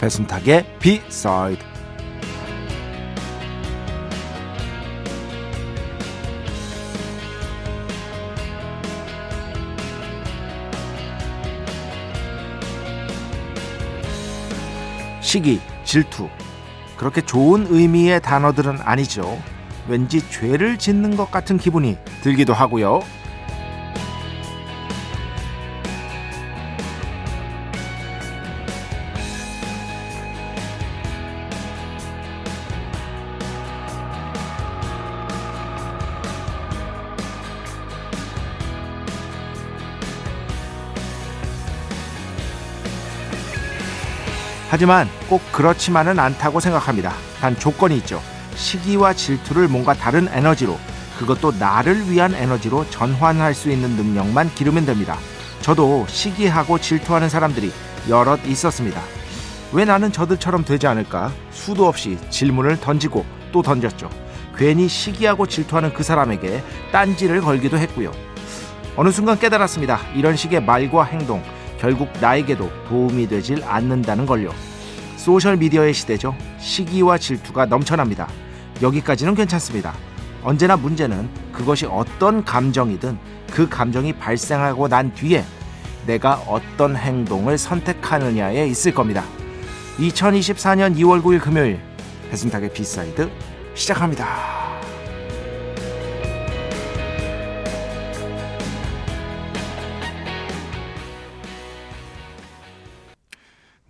[0.00, 1.62] 배순탁의 비사이드
[15.20, 16.28] 시기, 질투
[16.96, 19.40] 그렇게 좋은 의미의 단어들은 아니죠.
[19.86, 23.00] 왠지 죄를 짓는 것 같은 기분이 들기도 하고요.
[44.70, 47.12] 하지만 꼭 그렇지만은 않다고 생각합니다.
[47.40, 48.22] 단 조건이 있죠.
[48.54, 50.78] 시기와 질투를 뭔가 다른 에너지로
[51.18, 55.18] 그것도 나를 위한 에너지로 전환할 수 있는 능력만 기르면 됩니다.
[55.60, 57.72] 저도 시기하고 질투하는 사람들이
[58.08, 59.02] 여럿 있었습니다.
[59.72, 61.32] 왜 나는 저들처럼 되지 않을까?
[61.50, 64.08] 수도 없이 질문을 던지고 또 던졌죠.
[64.56, 66.62] 괜히 시기하고 질투하는 그 사람에게
[66.92, 68.12] 딴지를 걸기도 했고요.
[68.96, 69.98] 어느 순간 깨달았습니다.
[70.14, 71.42] 이런 식의 말과 행동,
[71.80, 74.52] 결국 나에게도 도움이 되질 않는다는 걸요.
[75.16, 76.36] 소셜 미디어의 시대죠.
[76.58, 78.28] 시기와 질투가 넘쳐납니다.
[78.82, 79.94] 여기까지는 괜찮습니다.
[80.42, 83.18] 언제나 문제는 그것이 어떤 감정이든
[83.50, 85.44] 그 감정이 발생하고 난 뒤에
[86.06, 89.24] 내가 어떤 행동을 선택하느냐에 있을 겁니다.
[89.98, 91.80] 2024년 2월 9일 금요일
[92.30, 93.30] 배순탁의 B side
[93.74, 94.69] 시작합니다.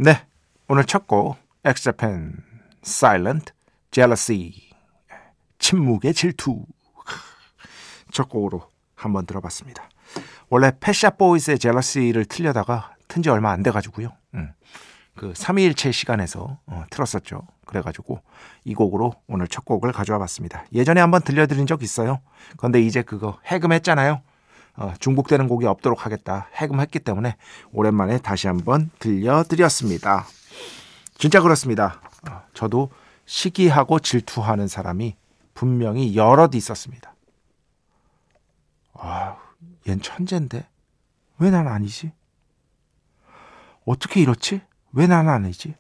[0.03, 0.25] 네,
[0.67, 2.33] 오늘 첫 곡 엑스자팬
[2.83, 3.53] Silent
[3.91, 4.71] Jealousy
[5.59, 6.65] 침묵의 질투
[8.11, 8.63] 첫 곡으로
[8.95, 9.91] 한번 들어봤습니다.
[10.49, 14.13] 원래 패샤 보이스의 Jealousy를 틀려다가 튼 지 얼마 안 돼가지고요.
[14.37, 14.53] 음,
[15.17, 17.47] 그 3일째 시간에서 어, 틀었었죠.
[17.67, 18.23] 그래가지고
[18.65, 20.65] 이 곡으로 오늘 첫 곡을 가져와 봤습니다.
[20.73, 22.21] 예전에 한번 들려드린 적 있어요.
[22.57, 24.23] 그런데 이제 그거 해금했잖아요.
[24.77, 27.37] 어, 중복되는 곡이 없도록 하겠다 해금했기 때문에
[27.73, 30.27] 오랜만에 다시 한번 들려드렸습니다.
[31.19, 32.01] 진짜 그렇습니다.
[32.31, 32.91] 어, 저도
[33.27, 35.17] 시기하고 질투하는 사람이
[35.55, 37.15] 분명히 여럿 있었습니다.
[38.95, 39.37] 아,
[39.87, 40.67] 얜 천재인데
[41.39, 42.13] 왜 난 아니지?
[43.87, 44.61] 어떻게 이렇지?
[44.93, 45.75] 왜 난 아니지?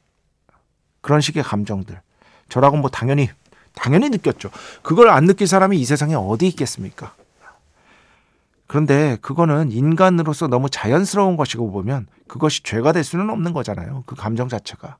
[1.00, 2.00] 그런 식의 감정들.
[2.48, 3.28] 저라고 뭐 당연히
[3.74, 4.50] 당연히 느꼈죠.
[4.82, 7.14] 그걸 안 느낄 사람이 이 세상에 어디 있겠습니까?
[8.70, 14.04] 그런데 그거는 인간으로서 너무 자연스러운 것이고 보면 그것이 죄가 될 수는 없는 거잖아요.
[14.06, 14.96] 그 감정 자체가.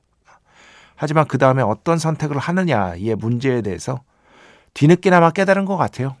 [0.97, 4.01] 하지만 그 다음에 어떤 선택을 하느냐의 문제에 대해서
[4.73, 6.17] 뒤늦게나마 깨달은 것 같아요.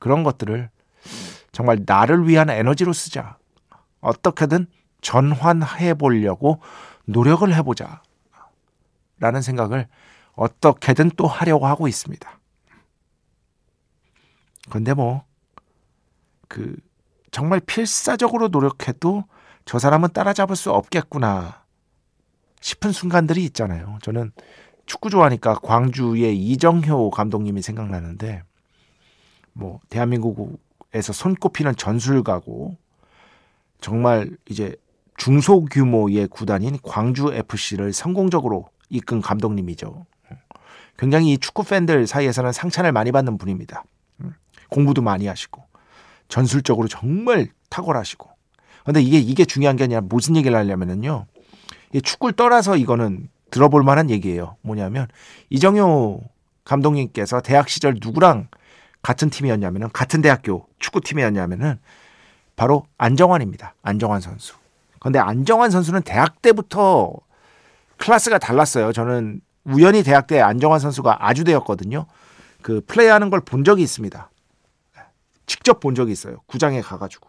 [0.00, 0.68] 그런 것들을
[1.50, 3.38] 정말 나를 위한 에너지로 쓰자.
[4.02, 4.66] 어떻게든
[5.00, 6.60] 전환해 보려고
[7.06, 8.02] 노력을 해보자.
[9.18, 9.88] 라는 생각을
[10.34, 12.38] 어떻게든 또 하려고 하고 있습니다.
[14.68, 15.24] 근데 뭐,
[16.52, 16.76] 그
[17.30, 19.24] 정말 필사적으로 노력해도
[19.64, 21.64] 저 사람은 따라잡을 수 없겠구나
[22.60, 23.98] 싶은 순간들이 있잖아요.
[24.02, 24.32] 저는
[24.84, 28.42] 축구 좋아하니까 광주의 이정효 감독님이 생각나는데
[29.54, 32.76] 뭐 대한민국에서 손꼽히는 전술가고
[33.80, 34.76] 정말 이제
[35.16, 40.04] 중소규모의 구단인 광주 FC를 성공적으로 이끈 감독님이죠.
[40.98, 43.84] 굉장히 축구 팬들 사이에서는 상찬을 많이 받는 분입니다.
[44.68, 45.61] 공부도 많이 하시고
[46.32, 48.26] 전술적으로 정말 탁월하시고.
[48.86, 51.26] 근데 이게 이게 중요한 게 아니라 무슨 얘기를 하려면은요.
[52.02, 54.56] 축구를 떠나서 이거는 들어볼 만한 얘기예요.
[54.62, 55.08] 뭐냐면
[55.50, 56.22] 이정효
[56.64, 58.48] 감독님께서 대학 시절 누구랑
[59.02, 61.78] 같은 팀이었냐면은 같은 대학교 축구팀이었냐면은
[62.56, 63.74] 바로 안정환입니다.
[63.82, 64.54] 안정환 선수.
[65.00, 67.12] 근데 안정환 선수는 대학 때부터
[67.98, 68.94] 클래스가 달랐어요.
[68.94, 72.06] 저는 우연히 대학 때 안정환 선수가 아주대였거든요.
[72.62, 74.30] 그 플레이하는 걸 본 적이 있습니다.
[75.46, 76.38] 직접 본 적이 있어요.
[76.46, 77.28] 구장에 가가지고.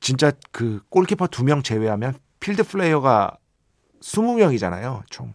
[0.00, 3.36] 진짜 그 골키퍼 두 명 제외하면 필드 플레이어가
[4.00, 5.34] 20명이잖아요, 총.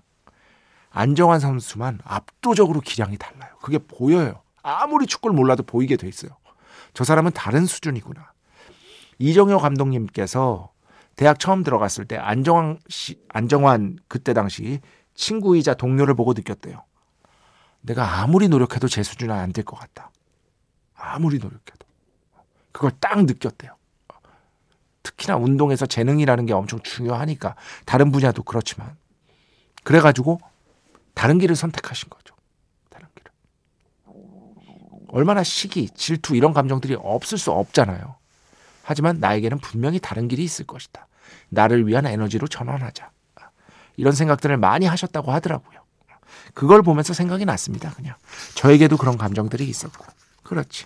[0.89, 3.51] 안정환 선수만 압도적으로 기량이 달라요.
[3.61, 4.41] 그게 보여요.
[4.61, 6.31] 아무리 축구를 몰라도 보이게 돼 있어요.
[6.93, 8.31] 저 사람은 다른 수준이구나.
[9.19, 10.71] 이정효 감독님께서
[11.15, 14.79] 대학 처음 들어갔을 때 안정환 씨, 안정환 그때 당시
[15.15, 16.83] 친구이자 동료를 보고 느꼈대요.
[17.81, 20.09] 내가 아무리 노력해도 제 수준은 안 될 것 같다.
[21.03, 21.85] 아무리 노력해도.
[22.71, 23.75] 그걸 딱 느꼈대요.
[25.03, 27.55] 특히나 운동에서 재능이라는 게 엄청 중요하니까
[27.85, 28.95] 다른 분야도 그렇지만
[29.83, 30.39] 그래가지고
[31.13, 32.35] 다른 길을 선택하신 거죠.
[32.89, 33.31] 다른 길을.
[35.09, 38.15] 얼마나 시기, 질투 이런 감정들이 없을 수 없잖아요.
[38.83, 41.07] 하지만 나에게는 분명히 다른 길이 있을 것이다.
[41.49, 43.11] 나를 위한 에너지로 전환하자.
[43.97, 45.83] 이런 생각들을 많이 하셨다고 하더라고요.
[46.53, 47.91] 그걸 보면서 생각이 났습니다.
[47.91, 48.15] 그냥
[48.55, 50.05] 저에게도 그런 감정들이 있었고.
[50.43, 50.85] 그렇지.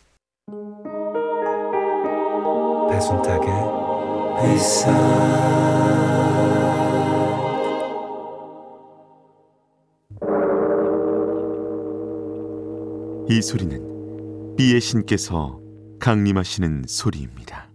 [2.89, 3.49] 배순탁의
[4.41, 4.91] 회사
[13.29, 15.61] 이 소리는 비의 신께서
[15.99, 17.69] 강림하시는 소리입니다.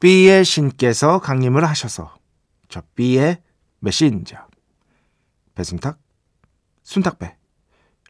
[0.00, 2.23] B의 신께서 강림을 하셔서
[2.74, 3.38] 저 B의
[3.78, 4.36] 메신저
[5.54, 5.96] 배순탁,
[6.82, 7.36] 순탁배,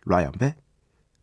[0.07, 0.55] 라이언배,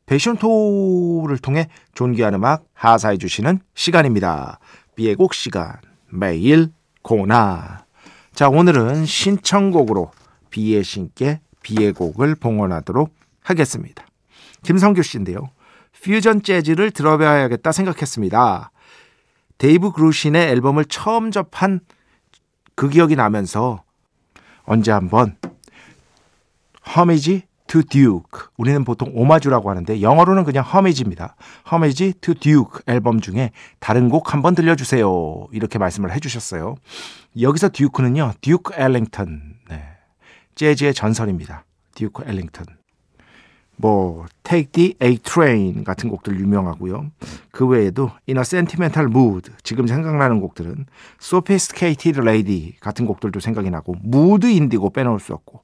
[0.05, 4.59] 패션토를 통해 존귀한 음악 하사해 주시는 시간입니다.
[4.93, 5.79] B의 곡 시간
[6.11, 6.71] 매일
[7.01, 7.87] 고나
[8.35, 10.11] 자 오늘은 신청곡으로
[10.51, 13.11] B의 신께 B의 곡을 봉헌하도록
[13.41, 14.05] 하겠습니다.
[14.61, 15.49] 김성규 씨인데요.
[16.03, 18.71] 퓨전 재즈를 들어봐야겠다 생각했습니다.
[19.57, 21.79] 데이브 그루신의 앨범을 처음 접한
[22.81, 23.83] 그 기억이 나면서
[24.63, 25.37] 언제 한번
[26.95, 31.35] Homage to Duke 우리는 보통 오마주라고 하는데 영어로는 그냥 homage입니다.
[31.71, 35.49] Homage to Duke 앨범 중에 다른 곡 한번 들려주세요.
[35.51, 36.73] 이렇게 말씀을 해주셨어요.
[37.39, 38.33] 여기서 듀크는요.
[38.41, 39.83] 듀크 엘링턴 네.
[40.55, 41.65] 재즈의 전설입니다.
[41.93, 42.65] 듀크 엘링턴
[43.81, 47.07] 뭐 Take the A Train 같은 곡들 유명하고요.
[47.51, 50.85] 그 외에도 In a Sentimental Mood 지금 생각나는 곡들은
[51.19, 55.63] Sophisticated Lady 같은 곡들도 생각이 나고 Mood Indigo 빼놓을 수 없고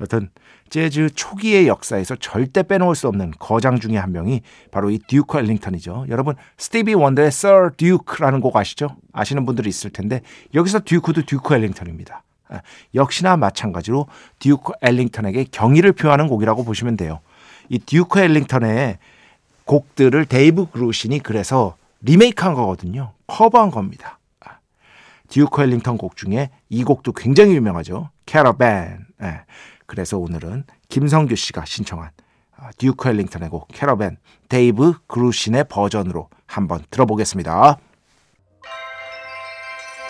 [0.00, 0.30] 여튼
[0.70, 6.06] 재즈 초기의 역사에서 절대 빼놓을 수 없는 거장 중에 한 명이 바로 이 듀크 엘링턴이죠.
[6.08, 8.88] 여러분 스티비 원더의 Sir Duke라는 곡 아시죠?
[9.12, 10.22] 아시는 분들이 있을 텐데
[10.54, 12.22] 여기서 듀크도 듀크 엘링턴입니다.
[12.50, 12.60] 아,
[12.94, 14.06] 역시나 마찬가지로
[14.38, 17.20] 듀크 엘링턴에게 경의를 표하는 곡이라고 보시면 돼요.
[17.68, 18.98] 이 듀크 엘링턴의
[19.64, 23.12] 곡들을 데이브 그루신이 그래서 리메이크한 거거든요.
[23.26, 24.18] 커버한 겁니다.
[24.40, 24.58] 아,
[25.28, 28.10] 듀크 엘링턴 곡 중에 이 곡도 굉장히 유명하죠.
[28.26, 29.06] 캐러밴.
[29.22, 29.40] 예.
[29.86, 32.10] 그래서 오늘은 김성규 씨가 신청한
[32.56, 34.16] 아, 듀크 엘링턴의 곡 캐러밴
[34.48, 37.78] 데이브 그루신의 버전으로 한번 들어보겠습니다.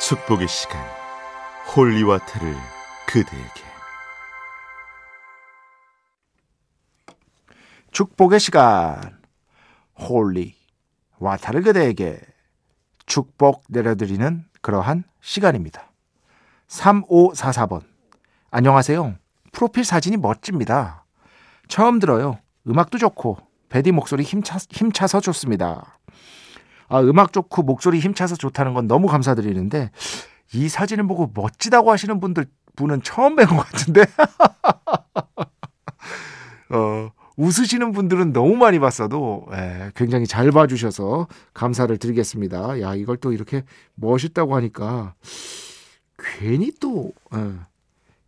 [0.00, 0.81] 축복의 시간
[1.75, 2.54] holy water를
[3.07, 3.67] 그대에게
[7.92, 9.18] 축복의 시간
[9.99, 10.54] holy
[11.18, 12.21] water를 그대에게
[13.07, 15.90] 축복 내려드리는 그러한 시간입니다.
[16.68, 17.83] 3544번
[18.50, 19.14] 안녕하세요.
[19.52, 21.04] 프로필 사진이 멋집니다.
[21.66, 22.38] 처음 들어요.
[22.66, 25.99] 음악도 좋고 베디 목소리 힘차, 힘차서 좋습니다.
[26.88, 29.90] 아, 음악 좋고 목소리 힘차서 좋다는 건 너무 감사드리는데
[30.54, 34.02] 이 사진을 보고 멋지다고 하시는 분들 분은 처음 뵌 것 같은데
[35.37, 35.45] 어,
[37.38, 42.80] 웃으시는 분들은 너무 많이 봤어도 예, 굉장히 잘 봐주셔서 감사를 드리겠습니다.
[42.80, 43.62] 야 이걸 또 이렇게
[43.95, 45.14] 멋있다고 하니까
[46.18, 47.52] 괜히 또 예,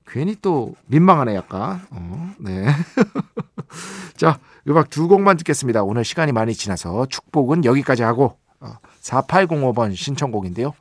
[0.06, 1.80] 괜히 또 민망하네 약간.
[1.90, 2.66] 어, 네.
[4.16, 4.38] 자
[4.68, 5.82] 음악 두 곡만 듣겠습니다.
[5.82, 8.38] 오늘 시간이 많이 지나서 축복은 여기까지 하고
[9.02, 10.72] 4805번 신청곡인데요.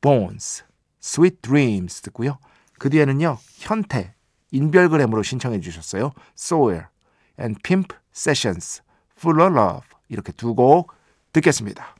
[0.00, 0.64] Bones,
[1.02, 2.38] Sweet Dreams 듣고요.
[2.78, 3.36] 그 뒤에는요.
[3.58, 4.14] 현태,
[4.50, 6.12] 인별그램으로 신청해 주셨어요.
[6.38, 6.84] Soul
[7.38, 8.82] and Pimp Sessions,
[9.18, 10.92] Full of Love 이렇게 두 곡
[11.32, 11.94] 듣겠습니다.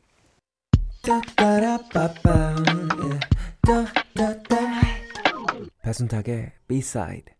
[5.82, 7.34] 배순탁의 B-side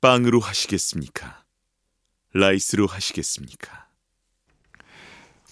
[0.00, 1.44] 빵으로 하시겠습니까?
[2.34, 3.83] rice로 하시겠습니까?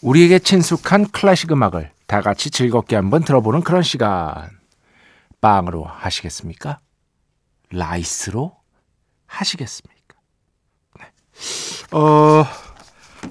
[0.02, 4.50] 우리에게 친숙한 클래식 음악을 다 같이 즐겁게 한번 들어보는 그런 시간.
[5.40, 6.78] 빵으로 하시겠습니까?
[7.70, 8.56] rice로
[9.26, 10.16] 하시겠습니까?
[10.98, 11.96] 네.
[11.96, 12.44] 어,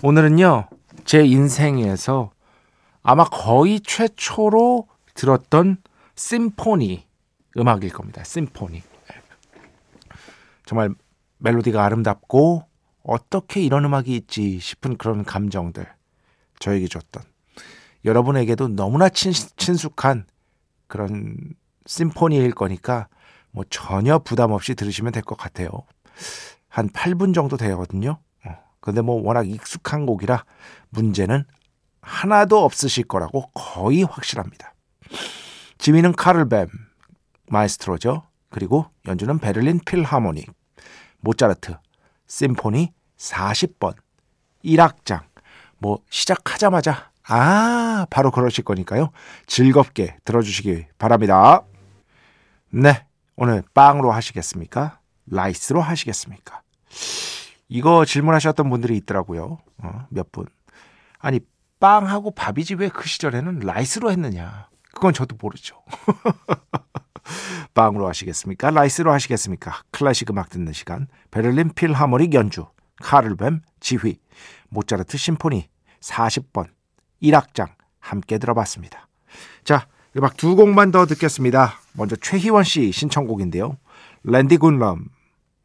[0.02, 0.68] 오늘은요,
[1.06, 2.32] 제 인생에서
[3.04, 5.78] 아마 거의 최초로 들었던
[6.16, 7.06] 심포니
[7.58, 8.24] 음악일 겁니다.
[8.24, 8.82] 심포니.
[10.66, 10.90] 정말
[11.40, 12.64] 멜로디가 아름답고
[13.04, 15.86] 어떻게 이런 음악이 있지 싶은 그런 감정들
[16.62, 17.24] 저에게 줬던
[18.06, 20.26] 여러분에게도 너무나 친, 친숙한
[20.88, 21.38] 그런
[21.86, 23.08] 심포니일 거니까
[23.52, 25.70] 뭐 전혀 부담 없이 들으시면 될 것 같아요.
[26.70, 28.20] 한 8분 정도 되거든요.
[28.46, 30.46] 어, 근데 뭐 워낙 익숙한 곡이라
[30.90, 31.44] 문제는
[32.02, 34.74] 하나도 없으실 거라고 거의 확실합니다.
[35.78, 36.68] 지휘는 카를 뵘
[37.50, 38.24] 마에스트로죠.
[38.50, 40.52] 그리고 연주는 베를린 필하모닉,
[41.20, 41.76] 모차르트,
[42.28, 43.96] 심포니 40번,
[44.64, 45.31] 1악장.
[45.82, 49.10] 뭐 시작하자마자 아 바로 그러실 거니까요.
[49.48, 51.64] 즐겁게 들어주시기 바랍니다.
[52.70, 55.00] 네, 오늘 빵으로 하시겠습니까?
[55.26, 56.62] rice로 하시겠습니까?
[57.68, 59.58] 이거 질문하셨던 분들이 있더라고요.
[59.80, 60.46] 어, 몇 분.
[61.20, 61.40] 아니
[61.80, 64.70] 빵하고 밥이지 왜 그 시절에는 rice로 했느냐?
[64.94, 65.82] 그건 저도 모르죠.
[67.74, 68.70] 빵으로 하시겠습니까?
[68.72, 69.82] rice로 하시겠습니까?
[69.92, 71.08] 클래식 음악 듣는 시간.
[71.32, 72.68] 베를린 필하모닉 연주.
[73.02, 74.20] 카를 뵘 지휘.
[74.72, 76.68] 모차르트 심포니 40번
[77.22, 79.08] 1악장 함께 들어봤습니다.
[79.64, 79.88] 자,
[80.18, 81.80] 음악 두 곡만 더 듣겠습니다.
[81.94, 83.78] 먼저 최희원 씨 신청곡인데요.
[84.24, 85.06] 랜디 굿럼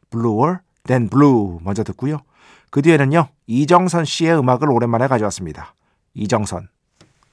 [0.09, 2.19] Bluer Than Blue 먼저 듣고요.
[2.69, 3.29] 그 뒤에는요.
[3.47, 5.73] 이정선 씨의 음악을 오랜만에 가져왔습니다.
[6.13, 6.69] 이정선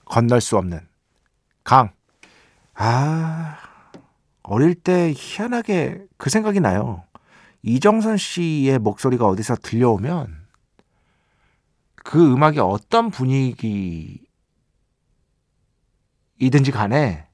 [0.04, 0.81] 건널 수 없는
[1.62, 1.90] 강.
[2.75, 3.57] 아,
[4.43, 7.04] 어릴 때 희한하게 그 생각이 나요.
[7.62, 10.44] 이정선 씨의 목소리가 어디서 들려오면
[12.05, 14.21] 그 음악이 어떤 분위기이든지
[16.73, 17.27] 간에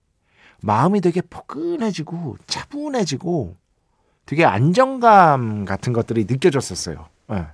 [0.63, 3.57] 마음이 되게 포근해지고 차분해지고
[4.25, 7.09] 되게 안정감 같은 것들이 느껴졌었어요.
[7.29, 7.47] 네.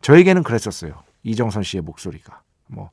[0.00, 1.02] 저에게는 그랬었어요.
[1.24, 2.40] 이정선 씨의 목소리가.
[2.68, 2.90] 뭐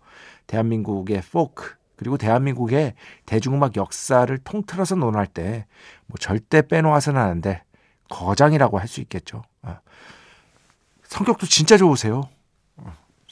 [0.47, 5.65] 대한민국의 포크 그리고 대한민국의 대중음악 역사를 통틀어서 논할 때
[6.07, 7.63] 뭐 절대 빼놓아서는 안 돼.
[8.09, 9.43] 거장이라고 할 수 있겠죠.
[9.63, 9.71] 네.
[11.03, 12.27] 성격도 진짜 좋으세요.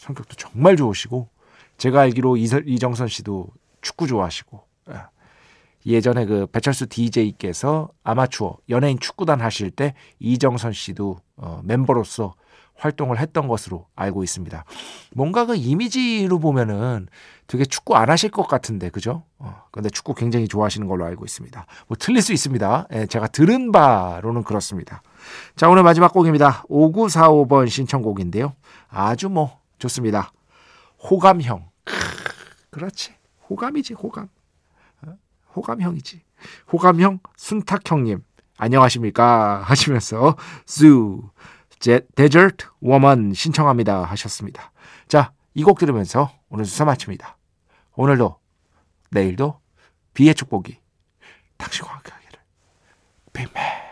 [0.05, 1.29] 성격도 정말 좋으시고
[1.77, 3.47] 제가 알기로 이정선 씨도
[3.81, 4.95] 축구 좋아하시고 예.
[5.87, 12.33] 예전에 그 배철수 DJ께서 아마추어 연예인 축구단 하실 때 이정선 씨도 어, 멤버로서
[12.77, 14.65] 활동을 했던 것으로 알고 있습니다.
[15.13, 17.07] 뭔가 그 이미지로 보면은
[17.47, 19.23] 되게 축구 안 하실 것 같은데 그죠?
[19.37, 21.65] 어, 근데 축구 굉장히 좋아하시는 걸로 알고 있습니다.
[21.87, 22.87] 뭐 틀릴 수 있습니다.
[22.93, 25.03] 예, 제가 들은 바로는 그렇습니다.
[25.55, 26.63] 자 오늘 마지막 곡입니다.
[26.69, 28.53] 5945번 신청곡인데요.
[28.89, 30.31] 아주 뭐 좋습니다.
[31.09, 31.69] 호감형.
[32.69, 33.15] 그렇지.
[33.49, 34.29] 호감이지, 호감.
[35.05, 35.17] 어?
[35.55, 36.21] 호감형이지.
[36.71, 38.23] 호감형 순탁형님.
[38.57, 39.61] 안녕하십니까?
[39.63, 41.29] 하시면서 수
[42.15, 44.71] Desert Woman 신청합니다 하셨습니다.
[45.07, 47.37] 자, 이 곡 들으면서 오늘 수사 마칩니다.
[47.95, 48.39] 오늘도
[49.11, 49.59] 내일도
[50.13, 50.79] 비의 축복이
[51.57, 52.39] 당신과 함께하기를.
[53.33, 53.84] 빅맨